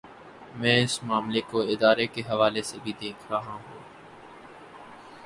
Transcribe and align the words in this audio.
میں 0.55 0.77
اس 0.83 1.03
معاملے 1.03 1.41
کو 1.41 1.61
ادارے 1.61 2.07
کے 2.07 2.21
حوالے 2.29 2.61
سے 2.61 2.77
بھی 2.83 2.93
دیکھ 3.01 3.31
رہا 3.31 3.53
ہوں۔ 3.53 3.79